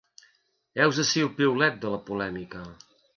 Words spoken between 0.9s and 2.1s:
ací el piulet de la